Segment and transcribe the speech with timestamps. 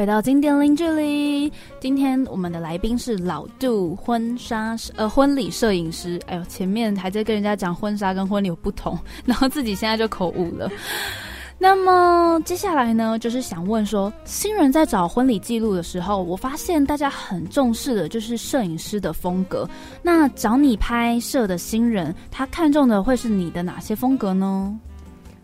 [0.00, 6.20] 回到经典零距离，今天我们的来宾是老杜婚纱呃婚礼摄影师。
[6.28, 10.70] 哎呦，前面还在跟人家讲婚纱跟婚礼有不同， 然后自己现在就口误了。
[11.58, 19.68] 那么接下来呢，就是想问说，新人在找婚礼记录的时候，我发现大家很重视的就是摄影师的风格。
[20.00, 24.78] 那找你拍摄的新人，他看中的会是你的哪些风格呢？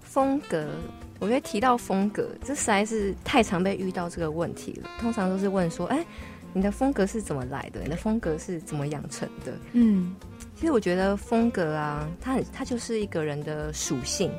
[0.01, 0.65] 风格。
[1.25, 4.91] 我觉得提到风格，这实在是太常被遇到这个问题了。
[5.01, 6.05] 通常都是问说：“哎，
[6.53, 7.81] 你的风格是怎么来的？
[7.83, 10.15] 你的风格是怎么养成的？”嗯，
[10.55, 14.31] 其实我觉得风格啊，它很它就是一个人的属性。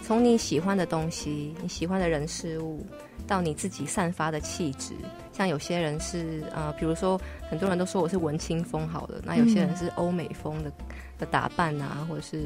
[0.00, 2.86] 从你喜欢的东西、你喜欢的人事物，
[3.26, 4.94] 到你自己散发的气质。
[5.32, 10.72] 像有些人是呃，比如说很多人都说我是文青风好了，那有些人是欧美风的
[11.18, 12.44] 的打扮啊，或者是。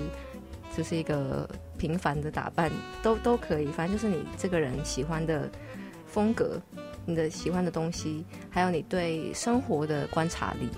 [0.76, 1.48] 就是一个
[1.78, 2.70] 平凡的打扮，
[3.02, 5.50] 都都可以，反正就是你这个人喜欢的
[6.06, 6.60] 风格，
[7.04, 10.68] 你的喜欢的东西，还有你对生活的观察力，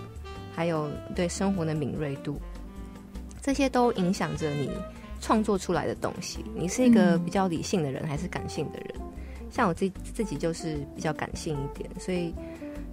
[0.54, 2.40] 还有对生活的敏锐度，
[3.40, 4.70] 这些都影响着你
[5.20, 6.44] 创作出来的东西。
[6.54, 8.94] 你是一个比较理性的人，还是感性的人？
[9.50, 12.34] 像我自自己就是比较感性一点，所以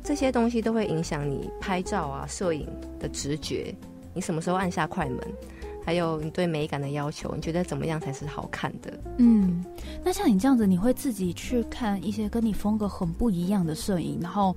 [0.03, 2.67] 这些东西都会影响你拍照啊、摄影
[2.99, 3.75] 的直觉。
[4.13, 5.19] 你什么时候按下快门？
[5.85, 8.99] 还有你对美感的要求，你觉得怎么样才是好看的？
[9.17, 9.63] 嗯，
[10.03, 14.55] 那像你这样子，你会自己去看一些跟你风格很不一样的摄影，然后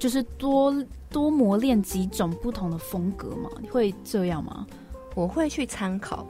[0.00, 0.74] 就是多
[1.10, 3.48] 多磨练几种不同的风格吗？
[3.62, 4.66] 你会这样吗？
[5.14, 6.26] 我会去参考，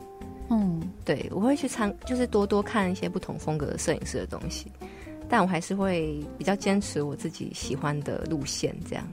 [0.50, 4.70] 嗯，对，我会去参，就是多多看一些不同风格的摄影师的东西，
[5.27, 9.09] 但我还是会比较坚持我自己喜欢的路线，这样。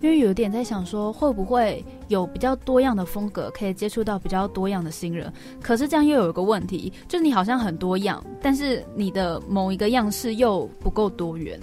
[0.00, 5.32] 因为有点在想说，会不会有比较多样的风格，可以接触到比较多样的新人？
[5.62, 11.60] 可是这样又有一个问题，就是你好像很多样，但是你的某一个样式又不够多元。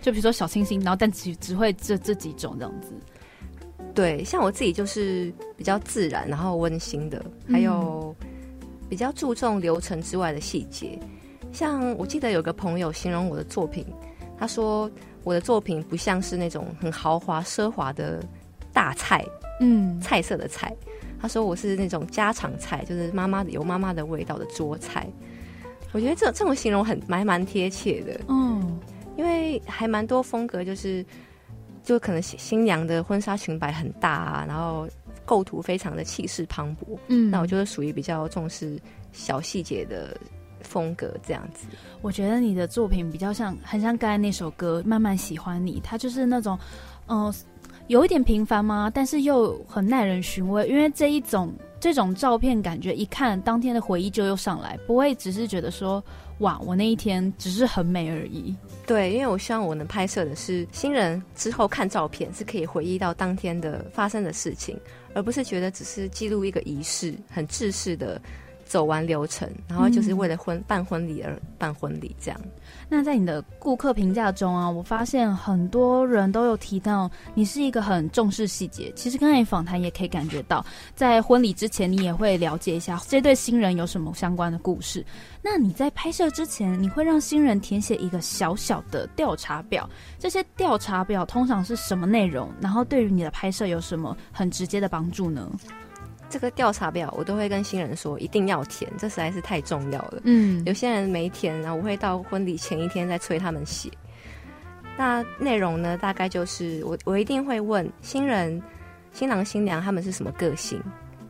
[0.00, 2.92] 就比如说小清新，然后但只只会这这几种这样子。
[3.94, 8.14] 对，像我自己就是比较自然，然后温馨的，还有
[8.88, 10.98] 比较注重流程之外的细节。
[11.52, 13.86] 像我记得有个朋友形容我的作品，
[14.38, 14.90] 他说。
[15.26, 18.22] 我的作品不像是那种很豪华奢华的
[18.74, 19.24] 大菜，
[19.58, 20.70] 嗯，菜色的菜。
[21.18, 25.08] 他说我是那种家常菜，就是妈妈有妈妈的味道的桌菜。
[25.92, 28.78] 我觉得这这种形容很蛮蛮贴切的，嗯，
[29.16, 31.02] 因为还蛮多风格，就是
[31.82, 34.86] 就可能新娘的婚纱裙摆很大啊，然后
[35.24, 38.78] 构图非常的气势磅礴，嗯，那我就是属于比较重视
[39.10, 40.14] 小细节的。
[40.64, 41.66] 风格这样子，
[42.02, 46.58] 我觉得你的作品比较像，很像刚才那首歌《慢慢喜欢你》，它就是那种，
[47.06, 47.32] 嗯，
[47.86, 48.90] 有一点平凡吗？
[48.92, 56.02] 但是又很耐人寻味，因为这一种这种照片，感觉一看当天的回忆就又上来，不会只是觉得说，
[56.38, 58.54] 哇，我那一天只是很美而已。
[58.86, 64.78] 对，因为我希望我能拍摄的是新人之后看照片是可以回忆到当天的发生的事情，
[65.14, 68.20] 而不是觉得只是记录一个仪式，很制式的。
[68.64, 72.40] 走完流程，然后就是为了婚办婚礼而办婚礼，这样。
[72.88, 78.92] 那在你的顾客评价中啊，我发现很多人都有提到你是一个很重视细节。
[78.94, 80.64] 其实刚才访谈也可以感觉到，
[80.94, 85.04] 在婚礼之前你也会了解一下这对新人有什么相关的故事。
[85.42, 89.88] 那你在拍摄之前，你会让新人填写一个小小的调查表。
[90.18, 92.50] 这些调查表通常是什么内容？
[92.60, 95.50] 然后对于你的拍摄有什么很直接的帮助呢？
[96.34, 100.20] 这个调查表我都会跟新人说一定要填，这实在是太重要了。
[100.24, 103.88] 嗯，有些人没填，然后我会到婚礼前一天再催他们写。
[104.98, 108.60] 那内容呢，大概就是我我一定会问新人、
[109.12, 110.82] 新郎、新娘他们是什么个性，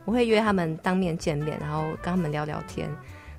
[0.05, 2.89] 我会约他们当面见面，然后跟他们聊聊天，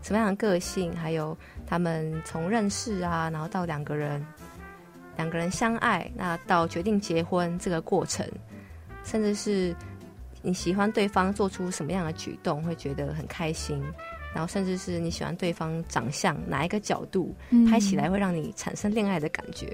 [0.02, 4.24] 什么样的个性，还有他们从认识啊，然后到两个人
[5.16, 8.24] 两个人相爱，那到决定结婚这个过程，
[9.02, 9.74] 甚至是。
[10.46, 13.82] 你喜欢对方做出什么样的举动，会觉得很开心，
[14.32, 17.34] 然后甚至是你喜欢对方长相哪一个角度
[17.68, 19.66] 拍起来会让你产生恋爱的感觉，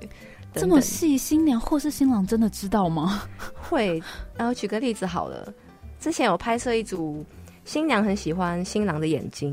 [0.55, 3.29] 这么细，新娘或是新郎真的知道吗？
[3.55, 4.03] 会。
[4.35, 5.53] 然后举个例子好了，
[6.01, 7.23] 之前有拍摄一组
[7.67, 9.53] 新娘很喜欢新郎的眼睛，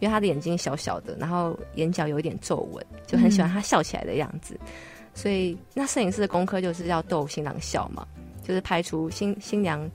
[0.00, 4.58] 因为他的眼睛小小的，然后眼角有一点皱纹，就很喜欢他笑起来的样子，
[5.12, 8.06] 所以那摄影师的功课就是要逗新郎笑嘛，
[8.42, 9.86] 就是拍出新新娘。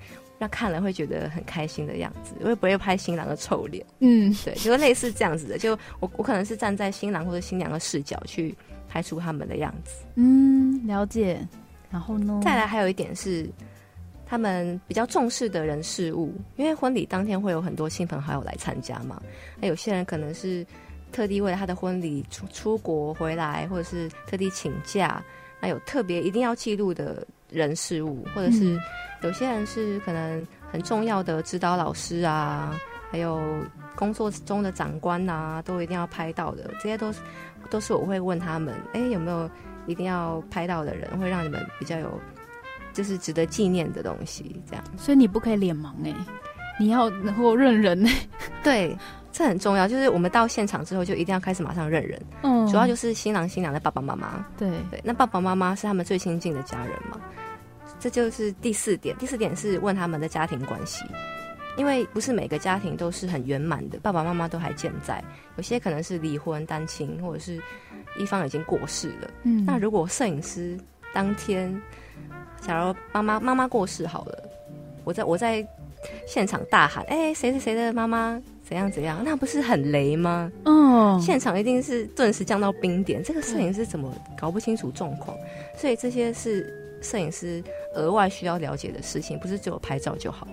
[0.44, 3.86] 那看了会觉得很开心的样子，我也不会拍新郎的臭脸。
[4.00, 5.58] 嗯，对，就类似这样子的。
[5.58, 8.54] 就我我可能是站在新郎或者新娘的视角去
[8.90, 10.04] 拍出他们的样子。
[10.16, 11.40] 嗯，了解。
[11.90, 12.42] 然后呢？
[12.44, 13.50] 再来还有一点是，
[14.26, 19.22] 他们比较重视的人事物，因为婚礼当天会有很多亲朋好友来参加嘛。
[19.62, 20.68] 那有些人可能是
[21.14, 25.24] 特地为了他的婚礼出出国回来，或者是特地请假。
[25.62, 28.78] 那有特别一定要记录的人事物，或者是
[29.24, 32.78] 有些人是可能很重要的指导老师啊，
[33.12, 33.42] 还有
[33.96, 36.70] 工作中的长官呐，都一定要拍到的。
[36.82, 37.20] 这些都是
[37.70, 39.50] 都是我会问他们，哎，有没有
[39.88, 42.20] 一定要拍到的人，会让你们比较有
[42.94, 44.62] 就是值得纪念的东西。
[44.70, 46.14] 这样，所以你不可以脸盲哎，
[46.80, 48.14] 你要能够认人哎，
[48.64, 48.98] 对。
[49.36, 52.22] 这很重要，就是我们到现场之后就一定要开始马上认人。
[52.44, 54.46] 嗯，主要就是新郎新娘的爸爸妈妈。
[54.56, 57.20] 对对，那爸爸妈妈是他们最亲近的家人嘛？
[58.04, 59.16] 这就是第四点。
[59.18, 61.06] 第四点是问他们的家庭关系，
[61.78, 65.24] 因为不是每个家庭都是很圆满的，爸爸妈妈都还健在，
[65.56, 67.58] 有些可能是离婚单亲，或者是
[68.20, 69.32] 一方已经过世了。
[69.44, 70.78] 嗯，那如果摄影师
[71.14, 71.82] 当天，
[72.60, 74.44] 假如妈妈妈妈过世好了，
[75.06, 75.66] 我在我在
[76.28, 79.22] 现场大喊：“哎，谁是谁的妈妈？”怎样怎样？
[79.24, 80.52] 那不是很雷吗？
[80.66, 83.24] 哦，现场一定是顿时降到冰点。
[83.24, 85.38] 这个摄影师怎么搞不清楚状况？
[85.78, 87.62] 所以这些是摄影师
[87.94, 90.48] 额外需要了解的事情，不是只有拍照就好。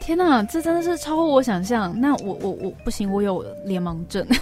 [0.00, 1.98] 天哪，这真的是超乎我想象。
[1.98, 4.26] 那我我我不行，我有联盲症。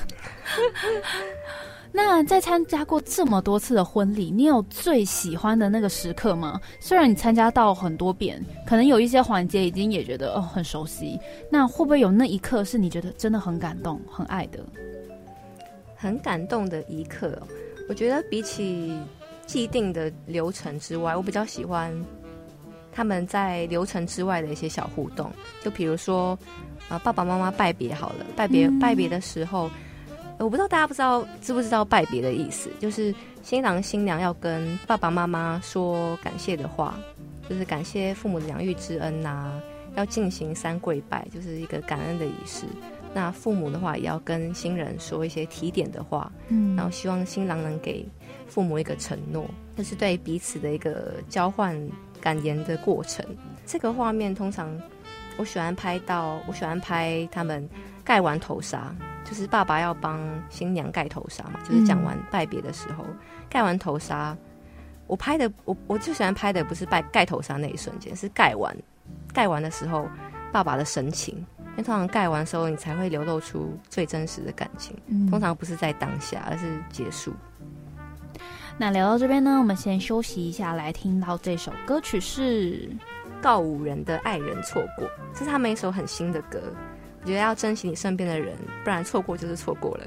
[1.94, 6.58] 那在参加过这么多次的婚礼，你有最喜欢的那个时刻吗？
[6.80, 11.20] 虽然你参加到很多遍，可能有一些环节已经也觉得哦很熟悉，
[11.50, 14.58] 那会不会有那一刻是你觉得真的很感动、很爱的？
[15.94, 17.40] 很感动的一刻，
[17.90, 18.98] 我觉得比起
[19.46, 21.94] 既定的流程之外，我比较喜欢
[22.92, 25.32] 他们在流程之外的一些小互动。
[25.62, 26.38] 就比如说
[26.88, 29.70] 啊，爸爸妈妈拜别好了，拜别拜别的时候。
[30.38, 36.98] 我不知道大家不知道知不知道拜别的意思，就是新郎新娘要跟爸爸妈妈说感谢的话，
[37.48, 39.60] 就是感谢父母的养育之恩呐，
[39.94, 42.66] 要进行三跪拜，就是一个感恩的仪式。
[43.14, 48.04] 那父母的话也要跟新人说一些提点的话，嗯，然后希望新郎能给
[48.48, 51.78] 父母一个承诺，这是对彼此的一个交换
[52.22, 53.22] 感言的过程。
[53.66, 54.74] 这个画面通常
[55.36, 57.68] 我喜欢拍到，我喜欢拍他们
[58.02, 58.94] 盖完头纱。
[59.24, 60.20] 就是爸爸要帮
[60.50, 63.04] 新娘盖头纱嘛，就是讲完拜别的时候，
[63.48, 64.36] 盖完头纱，
[65.06, 68.76] 我拍的我我最喜欢拍的不是拜盖头纱那一瞬间，是盖完
[69.32, 70.06] 盖完的时候
[70.52, 74.94] 爸爸的神情，因为通常盖完的时候你才会流露出最真实的感情，
[75.30, 77.32] 通常不是在当下，而是结束。
[78.78, 82.88] 那聊到这边呢，我们先休息一下，来听到这首歌曲是
[83.40, 86.60] 告五人的爱人错过，这是他们一首很新的歌。
[87.20, 90.04] 我觉得要珍惜你身边的人，不然错过就是错过了。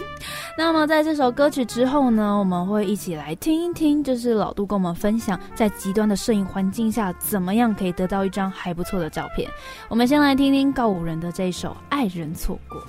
[0.56, 9.46] 那么在这首歌曲之后呢，我们会一起来听一听，就是老杜跟我们分享，在极端的摄影环境下，怎么样可以得到一张还不错的照片。
[9.90, 12.80] 我们先来听听告五人的这一首《爱人错过》。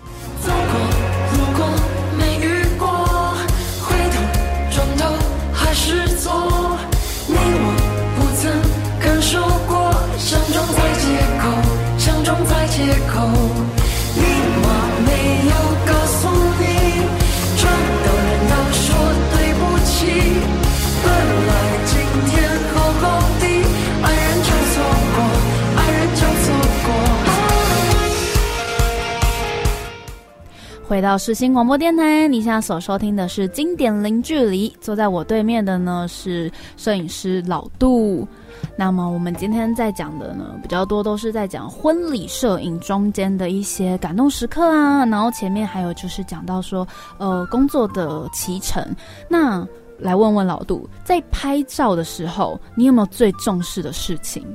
[30.87, 34.71] 回到世新广播电台，你现在所收听的是经典零距离。
[34.79, 38.27] 坐在我对面的呢是摄影师老杜。
[38.77, 45.03] 那么我们今天在讲的呢比较多，都是在讲婚礼摄影中间的一些感动时刻啊。
[45.07, 46.87] 然后前面还有就是讲到说，
[47.17, 48.85] 呃，工作的启程。
[49.27, 54.45] 那来问问老杜，在拍照的时候，你有没有最重视的事情？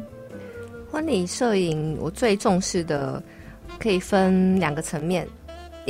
[0.93, 3.21] 婚礼摄影我最重视的
[3.81, 5.27] 可以分两个层面。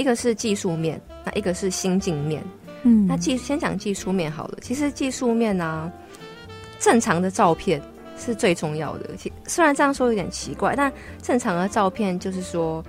[0.01, 2.43] 一个是技术面，那一个是心境面。
[2.85, 4.59] 嗯，那技先讲技术面好了。
[4.63, 5.93] 其实技术面呢，
[6.79, 7.81] 正常的照片
[8.19, 9.15] 是最重要的。
[9.19, 10.91] 其虽然这样说有点奇怪，但
[11.21, 12.83] 正常的照片就是说，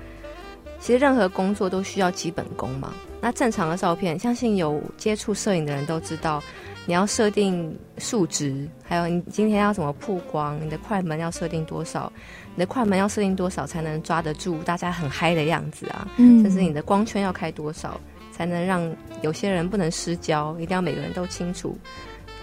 [0.80, 2.94] 其实任何工作都需要基本功嘛。
[3.20, 6.42] 那正常的照片，相信有接触摄影的人都知道，
[6.86, 12.12] 你要设定数值，还有你今天要怎么曝光，你的快门要设定多少。
[12.56, 16.08] 你的快门要设定多少才能抓得住大家很嗨的样子啊？
[16.18, 18.00] 嗯，甚至你的光圈要开多少
[18.32, 20.54] 才能让有些人不能失焦？
[20.60, 21.78] 一定要每个人都清楚，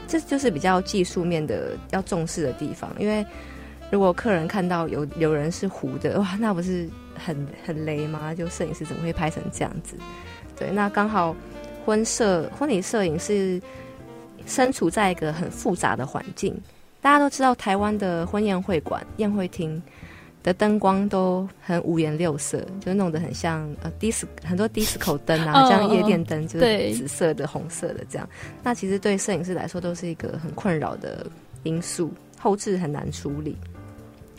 [0.07, 2.91] 这就是比较技术面的要重视的地方。
[2.99, 3.25] 因为
[3.91, 8.35] 如果客人看到有有人是糊的，哇，那不是很很雷吗？
[8.35, 9.97] 就摄影师怎么会拍成这样子？
[10.57, 11.37] 对，那刚好
[11.85, 13.61] 婚摄婚礼摄影是
[14.47, 16.59] 身处在一个很复杂的环境。
[17.01, 19.83] 大家都知道，台湾的婚宴会馆、宴会厅。
[20.41, 28.27] 的灯光都很五颜六色，就弄得很像呃迪斯很多迪斯科灯啊，像夜店灯，就是紫色的、红色的这样。
[28.63, 31.27] 那其实对摄影师来说都是一个很困扰的
[31.65, 33.57] 因素，后置很难处理。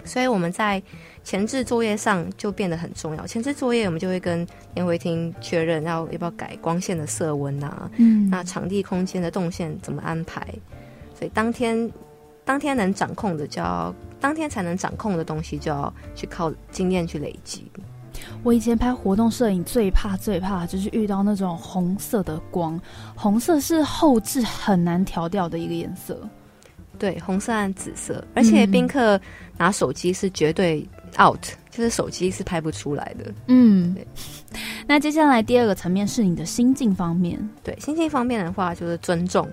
[0.06, 0.82] 所以我们在
[1.24, 3.28] 前置作业上就变得很重要。
[3.28, 10.48] 前置作业我们就会跟宴会厅确认要要不要改光线的色温啊，嗯，那场地空间的动线怎么安排？
[11.14, 11.92] 所以当天
[12.50, 13.94] 当天能掌控的就要。
[14.20, 17.72] 当天才能掌控的东西，就要去靠经验去累积。
[18.42, 22.82] 我以前拍活动摄影，最怕最怕就是遇到那种红色的光。
[23.16, 26.20] 红色是后置很难调掉的一个颜色。
[26.98, 29.22] 对，红色和紫色，而且宾客
[29.58, 30.86] 拿手机是绝对
[31.22, 33.32] out，就是手机是拍不出来的。
[33.46, 33.96] 嗯，
[34.88, 37.40] 那接下来第二个层面是你的心境方面。
[37.64, 39.48] 对，心境方面的话，就是尊重。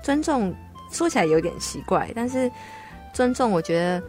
[0.00, 0.54] 尊重
[0.94, 2.50] 说起来有点奇怪，但是。
[3.12, 4.02] 尊重，我觉得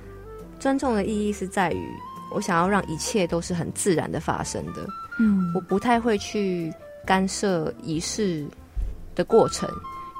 [0.59, 1.87] 尊重的意义是在于，
[2.31, 4.83] 我想要让一切都是很自然的发生的。
[5.19, 6.73] 嗯，我不太会去
[7.05, 8.43] 干涉仪式
[9.13, 9.69] 的过程，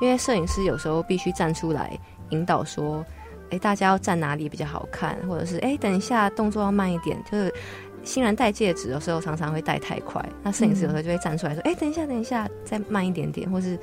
[0.01, 3.03] 因为摄影师有时候必须站出来引导说
[3.50, 7.51] ：“哎，大家要站哪里比较好看？”或者是“哎，等一下动作要慢一点。”就是
[8.03, 13.79] 新人戴戒指的时候常常会戴太快，那摄影师有时候就会站出来说：“哎，等一下，等一下，再慢一点点。”或是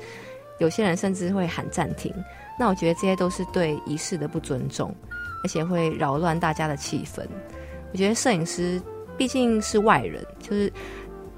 [0.59, 2.13] 有些人甚至会喊暂停。
[2.59, 4.93] 那我觉得这些都是对仪式的不尊重，
[5.43, 7.25] 而且会扰乱大家的气氛。
[7.91, 8.81] 我觉得摄影师
[9.17, 10.71] 毕竟是外人，就是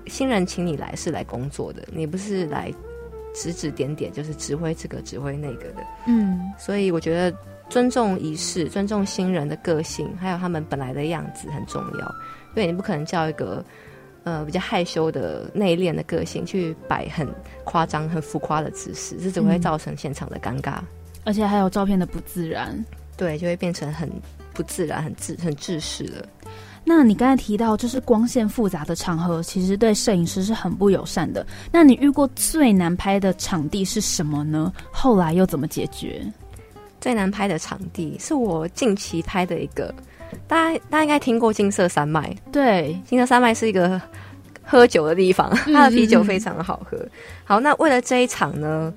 [0.07, 2.74] 新人请你来是来工作的，你不是来
[3.34, 5.84] 指指点点，就是指挥这个指挥那个的。
[6.05, 7.38] 嗯，所以我觉得
[7.69, 12.15] 尊重仪式、尊重新人的个性，还有他们本来的样子很重要。
[12.55, 13.63] 因为你不可能叫一个
[14.25, 17.25] 呃比较害羞的内敛的个性去摆很
[17.63, 20.79] 夸张、很浮夸的姿势，这只会造成现场的尴尬。
[21.24, 24.12] 而且还有照片的不自然，对，就会变成很
[24.53, 26.25] 不自然、很自很自私了。
[26.84, 31.44] 那你刚才提到，就是光线复杂的场合，其实对摄影师是很不友善的。
[31.72, 34.72] 那你遇过最难拍的场地是什么呢？
[34.91, 36.22] 后来又怎么解决？
[37.01, 39.91] 最难拍的场地是我近期拍的一个，
[40.48, 42.36] 大家大家应该听过金色山脉。
[42.52, 44.02] 对，金色山脉是一个
[44.64, 46.98] 喝酒的地方，它的啤酒非常的好喝。
[47.44, 48.94] 好，那为了这一场呢？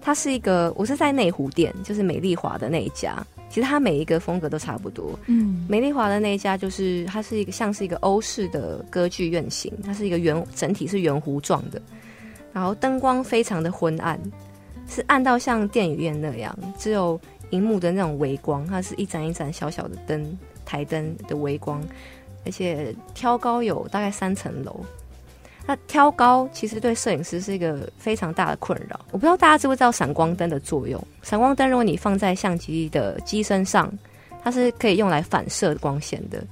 [0.00, 3.16] 它是一个，我是在内湖店，就是美丽华的那一家。
[3.50, 5.18] 其实它每一个风格都差不多。
[5.26, 11.82] 嗯，美丽华的那一家就是它是一个像是一个欧式的歌剧院型，它是一个圆，整体是圆弧状的，
[12.52, 14.18] 然后灯光非常的昏暗，
[14.88, 21.82] 是暗到像电影院那样，只有荧幕的那种微光，它是一盏一盏小小的灯，台灯的微光，
[22.44, 24.78] 而且挑高有大概三层楼。
[25.66, 29.00] 那挑高其实对摄影师是一个非常大的困扰。
[29.10, 31.02] 我不知道大家知不知道闪光灯的作用。
[31.22, 33.90] 闪光灯如果你放在相机的机身上，
[34.42, 36.42] 它是可以用来反射光线的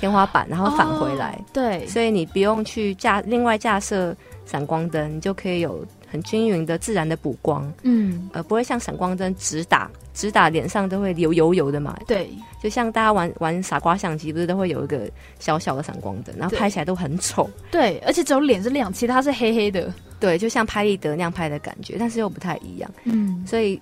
[0.00, 1.38] 天花板，然后返回来。
[1.52, 4.16] 对，所以你不用去架另外架设
[4.46, 7.72] 闪光灯，你就可以有很均匀的自然的补光。
[7.82, 9.88] 嗯，呃，不会像闪光灯直打。
[10.12, 11.96] 直打脸上都会油油油的嘛？
[12.06, 12.28] 对，
[12.60, 17.48] 就像大家玩玩傻瓜相机，不是都会有一个小小的闪光灯，然后拍起来都很丑。
[17.70, 19.90] 对，而且只有脸是亮，其他是黑黑的。
[20.18, 22.90] 对，就像拍立得那样拍的感觉，但是又不太一样。
[23.04, 23.80] 嗯，所以，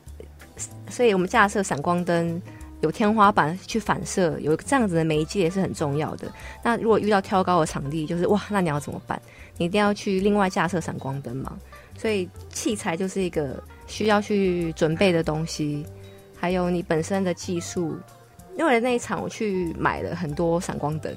[0.90, 2.40] 所以我们架设闪光灯
[2.80, 6.30] 有天花板去反射，有这样子的媒介是很重要的。
[6.62, 9.20] 那如果遇到挑高的场地，就是哇，那你要怎么办？
[9.56, 11.56] 你一定要去另外架设闪光灯嘛。
[11.96, 15.84] 所以器材就是一个需要去准备的东西。
[16.40, 17.96] 还有你本身的技术，
[18.56, 21.12] 因为那一场我去买了很多闪光灯，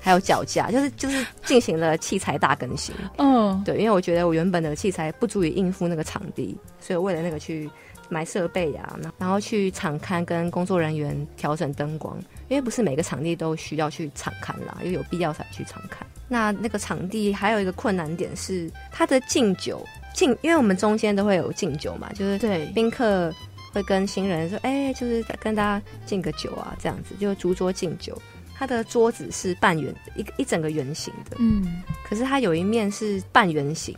[0.00, 2.94] 还有脚架，就是就是进行了器材大更新。
[3.18, 7.68] 嗯，对，因为我觉得我原本的器材不足以应付那个场地，所以为了那个去
[8.08, 16.06] 买设备呀，然后去场刊跟工作人员调整灯光，因为不是每个场地都需要去场刊啦，因为有必要才去场刊。
[16.28, 23.32] 那那个场地还有一个困难点是它的敬酒敬，因为我们中间都会有敬酒嘛，就是对宾客。
[23.72, 28.16] 会跟新人说：“哎，就是跟大家敬个酒啊，这样子就烛桌敬酒。
[28.54, 33.94] 它的桌子是半圆，一一整个圆形的，嗯，可是它有一面是半圆形，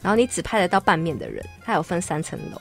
[0.00, 2.60] 然后你只拍得到半面的人，它有分三层楼，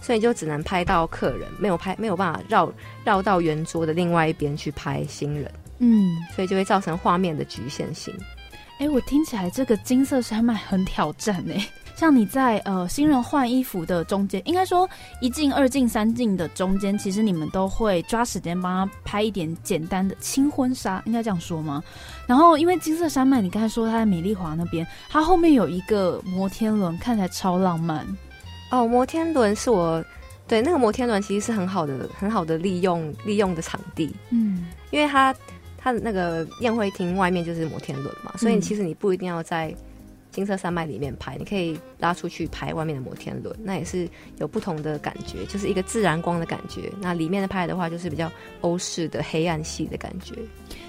[0.00, 2.72] 所以就只能拍到客人，没有拍没有办法绕
[3.04, 8.14] 绕到圆桌的另外一边去拍新人，嗯，所以就会造成画面的局限性。
[8.78, 11.68] 哎，我听起来这个金色山脉很挑战哎。
[11.98, 14.88] ”像你在呃新人换衣服的中间，应该说
[15.20, 21.82] 一进二进三进的中间，其实你们都会抓时间帮他拍一点简单的轻婚纱，应该这样说吗？
[22.24, 28.06] 然后因为金色山脉，你刚才说它在美丽华那边，它后面有一个摩天轮，看起来超浪漫。
[28.70, 30.04] 哦，摩天轮是我
[30.46, 35.34] 对那个摩天轮其实是很好的很好的利用利用的场地，嗯，因为它
[35.76, 39.74] 它的那个宴会厅外面就是摩天轮嘛，所以其实你不一定要在
[40.30, 46.92] 金色山脉里面拍，你可以拉出去拍外面的摩天轮，那也是有不同的感觉，就是一个自然光的感觉。
[47.00, 50.34] 那里面的拍的话，就是比较欧式的黑暗系的感觉。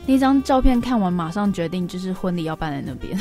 [0.05, 3.17] 那张照片看完，马上决定就是婚礼要办在那边，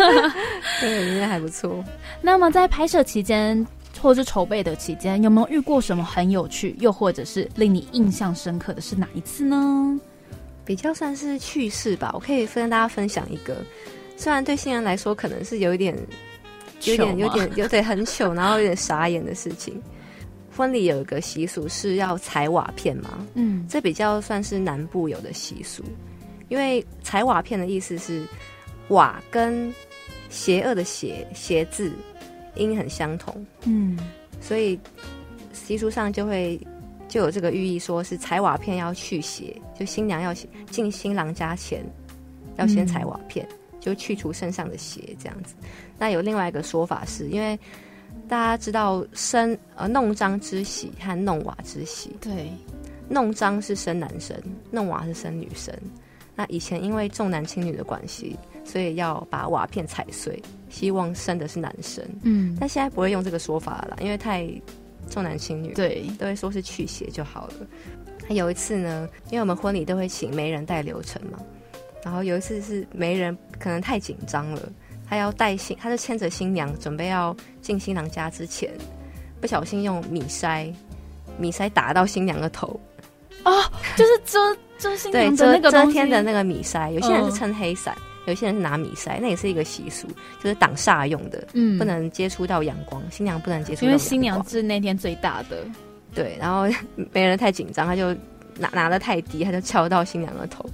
[0.80, 1.82] 对，应该还不错。
[2.20, 3.66] 那么在拍摄期间。
[4.00, 10.00] 或是筹备的期间，有没有遇过什么很有趣，又或者是令你印象深刻的是哪一次呢？
[10.64, 13.56] 比较算是趣事吧，我可以跟大家分享一个，
[14.16, 15.96] 虽然对新人来说可能是有一点、
[16.84, 19.80] 有点、有点、有点很糗，然后有点傻眼的事情。
[20.56, 25.84] 婚礼有一个习俗是要踩瓦片嘛，嗯，这比较算是南部有的习俗，
[26.48, 28.24] 因为踩瓦片的意思是
[28.88, 29.72] 瓦跟
[30.30, 31.92] 邪恶的邪邪字。
[32.56, 33.98] 音很相同，嗯，
[34.40, 34.78] 所以
[35.52, 36.60] 习俗上就会
[37.08, 40.34] 就有这个寓意，说是踩瓦片要去邪，就新娘要
[40.70, 41.84] 进新郎家前
[42.56, 43.46] 要先踩瓦片，
[43.80, 45.54] 就去除身上的邪这样子。
[45.98, 47.58] 那有另外一个说法是，因为
[48.28, 52.50] 大家知道生呃弄脏之喜和弄瓦之喜，对，
[53.08, 54.36] 弄脏是生男生，
[54.70, 55.72] 弄瓦是生女生。
[56.36, 60.40] 那以前因为重男轻女的关系，所以要把瓦片踩碎。
[60.68, 64.46] 希望生的是男生，嗯，但现在不会用这个说法了，因为太
[65.08, 68.34] 重男轻女，对，都会说是去邪就好了。
[68.34, 71.38] 有一次呢，因为我们婚礼都会请媒人带流程嘛，
[72.02, 74.68] 然后有一次是媒人可能太紧张了，
[75.08, 78.70] 他要带新，他就牵着新娘准备要进新郎家之前，
[79.40, 80.74] 不小心用米筛
[81.38, 82.78] 米筛打到新娘的头，
[83.44, 83.62] 哦，
[83.96, 84.38] 就是遮
[84.78, 87.96] 遮新娘的那个遮天的那个米筛，有些人是撑黑伞。
[88.26, 90.08] 有些人是拿米筛，那也是一个习俗，
[90.42, 93.84] 就是挡煞用的，嗯，不能接触到阳光，新娘不能接触。
[93.84, 95.58] 因为新娘是那天最大的，
[96.12, 96.66] 对，然后
[97.12, 98.12] 没人太紧张，他就
[98.58, 100.68] 拿拿的太低，他就敲到新娘的头，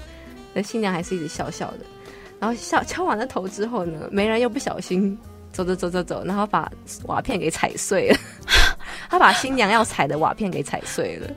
[0.54, 1.80] 那新娘还是一直笑笑的。
[2.40, 5.14] 然后笑敲完了头之后呢，没人又不小心
[5.52, 6.72] 走走走走走，然后把
[7.04, 8.18] 瓦片给踩碎了，
[9.10, 11.30] 他把新娘要踩的瓦片给踩碎了。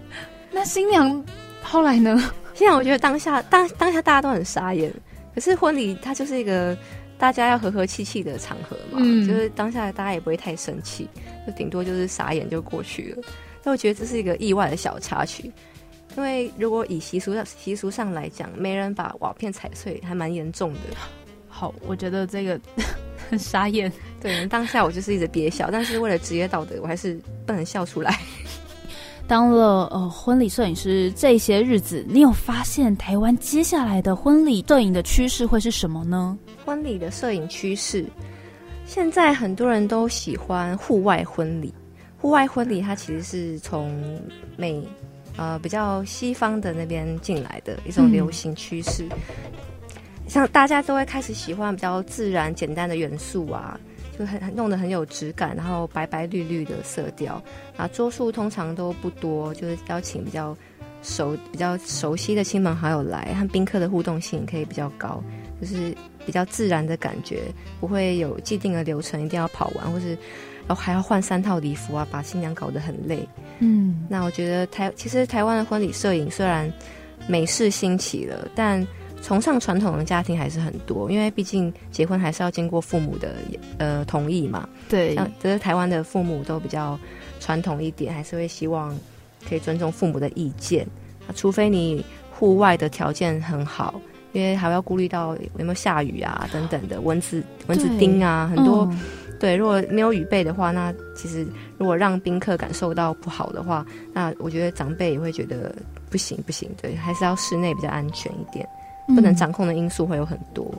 [0.49, 1.21] 那新娘
[1.61, 2.31] 后来呢？
[2.55, 4.91] 新娘我觉得当下当当下大家都很傻眼。
[5.35, 6.75] 可是婚礼它就是一个
[7.17, 11.07] 大家要和和气气的场合嘛，就是当下大家也不会太生气，
[11.45, 13.23] 就顶多就是傻眼就过去了。
[13.61, 15.51] 但我觉得这是一个意外的小插曲，
[16.15, 20.79] 因为如果以习俗习俗上来讲，没人把瓦片踩碎，还蛮严重的。
[21.49, 22.59] 好，我觉得这个
[23.29, 23.91] 很傻眼。
[24.21, 28.17] 对，当下我就是一直憋笑，但是为了职业道德，我还是不能笑出来。
[29.27, 36.37] 当了呃婚礼摄影师这些日子，你有发现台湾接下来的婚礼摄影的趋势会是什么呢？
[36.63, 38.05] 婚礼的摄影趋势，
[38.85, 41.73] 现在很多人都喜欢户外婚礼。
[42.17, 44.19] 户外婚礼它其实是从
[44.57, 44.83] 美
[45.37, 49.07] 呃比较西方的那边进来的一种流行趋势，
[50.27, 53.79] 像大家都会开始喜欢比较自然简单的元素啊。
[54.17, 57.41] 就很弄得很有质感，然后白白绿绿的色调
[57.75, 60.55] 啊，桌数通常都不多，就是邀请比较
[61.01, 65.21] 熟、比较熟悉的亲朋好友来，和宾客的互动性可以比较高，
[65.59, 67.43] 就是比较自然的感觉，
[67.79, 70.17] 不会有既定的流程，一定要跑完，或是
[70.67, 73.27] 然后还要换三套礼服啊，把新娘搞得很累。
[73.59, 76.71] 嗯，那我觉得台其实台湾的婚礼摄影虽然
[77.27, 78.85] 美式兴起了，但
[79.25, 83.33] 崇尚传统的家庭还是很多，因为毕竟结婚还是要经过父母的
[83.79, 84.69] 呃同意嘛。
[84.87, 86.99] 对，像这是台湾的父母都比较
[87.39, 88.95] 传统一点，还是会希望
[89.49, 90.85] 可以尊重父母的意见。
[91.25, 93.99] 啊除非你户外的条件很好，
[94.31, 98.87] 因为还要顾虑到有没有下雨啊等等的蚊子蚊子叮啊很多。
[99.39, 101.47] 对，如果没有雨备的话，那其实
[101.79, 103.83] 如果让宾客感受到不好的话，
[104.13, 105.75] 那我觉得长辈也会觉得
[106.11, 106.69] 不行不行。
[106.79, 108.67] 对，还是要室内比较安全一点。
[109.07, 110.73] 不能掌控的因素会有很多，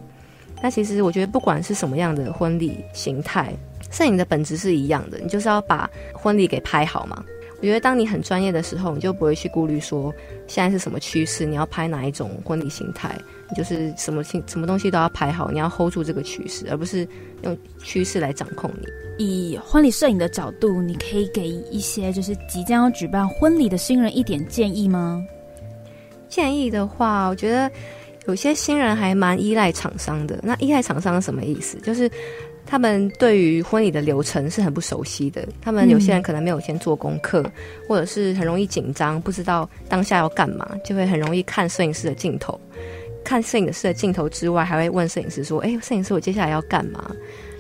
[0.63, 3.53] 那其实我觉得不管是什么样的婚礼形态，
[3.91, 7.25] 摄影的本质是一样的，你就是要把婚礼给拍好嘛。
[7.59, 10.13] 我觉得当你很专业的时候，你就不会去顾虑说
[10.47, 13.17] 现在是什么趋势，你要拍哪一种婚礼形态，
[13.49, 17.09] 你就是什么什什么东西都要拍好，你要 hold 住这个趋势，而不是
[17.43, 18.87] 用趋势来掌控你。
[19.25, 25.25] 以婚礼摄影的角度，你可以给一些就是即将要举办婚礼的新人一点建议吗？
[26.29, 27.71] 建议的话，我觉得。
[28.27, 31.79] 有些新人还蛮依赖厂商的，那依赖厂商什么意思？
[31.79, 32.11] 就是
[32.67, 37.45] 他们对于婚礼的流程是很不熟悉的，他们有些人可能没有先做功课，
[37.89, 42.61] 或者是很容易紧张，不知道当下要干嘛，就会很容易看摄影师的镜头，
[43.25, 47.15] 看摄影师的镜头之外，还会问摄影师说：“哎，摄影师，我接下来要干嘛？”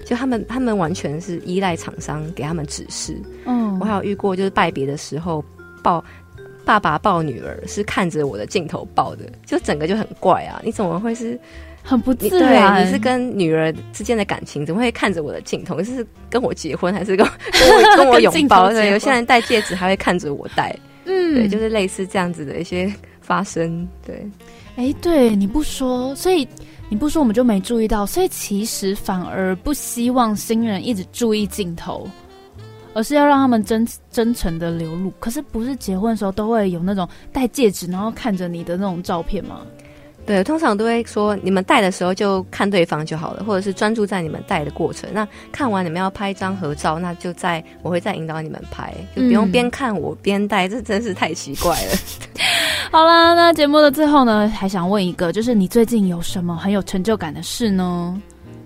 [0.04, 3.16] 就他们他们完全是依赖厂商给他们指示。
[3.44, 5.44] 嗯，我还有遇过，就是拜别的时候
[5.82, 6.04] 抱。
[6.66, 10.60] 爸爸抱女儿是看着我的镜头抱的，就整个就很怪啊？
[10.64, 11.38] 你怎么会是
[11.80, 12.84] 很不自然？
[12.84, 15.80] 你是跟女儿之间的感情，怎么会看着我的镜头？
[15.84, 17.24] 是跟我结婚，还是跟
[17.54, 18.68] 跟我 跟我拥抱？
[18.70, 23.86] 对，有些人戴戒指还会看着我戴，嗯，对，就是类似这样子的一些发生。
[24.04, 24.26] 对，
[24.74, 26.48] 哎，对，你不说，所以
[26.88, 28.04] 你不说，我们就没注意到。
[28.04, 32.08] 所以其实反而不希望新人一直注意镜头。
[32.96, 39.60] 而是要让他们真真诚的流露，可是不是结婚的时候都会有那种戴戒指然后看着你的那种照片吗？
[40.24, 45.10] 对，通常都会说你们戴的时候就看对方就好了，或者是专注在你们戴的过程。
[45.12, 51.92] 那看完你们要拍一张合照，那就在我会再引导你们拍，就不用边看我边戴，这真是太奇怪了。
[52.90, 58.20] 好啦，那节目的最后呢，还想问一个，就是你最近有什么很有成就感的事呢？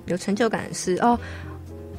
[0.06, 1.18] 有成就感的事哦。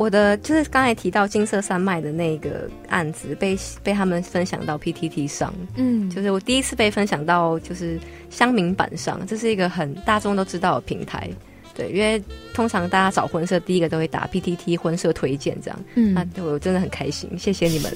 [0.01, 7.99] 我的就是刚才提到金色山脉的那个案子被被他们分享到 PTT 上，嗯，就是我第一次被分享到就是
[8.31, 11.29] 乡民版上，这是一个很大众都知道的平台，
[11.75, 12.19] 对，因为
[12.51, 17.93] 通常大家找婚社第一个都会打 PTT 婚社推荐这样，嗯，那我真的很开心，谢谢你们。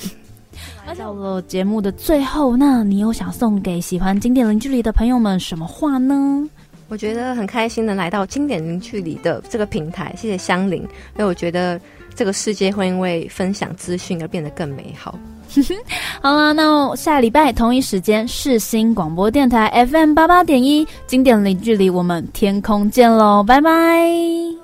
[0.95, 6.47] 到了节目的最后，那你有想送给喜欢经典零距离的朋友们什么话呢？
[6.87, 11.79] 我觉得很开心能来到经典零距离的这个平台，谢谢香菱，因为我觉得
[12.13, 15.17] 这个世界会因为分享资讯而变得更美好。
[16.21, 24.55] 好啦，那下礼拜同一时间，世新广播电台 FM 八八点一，经典零距离，我们天空见喽，拜拜。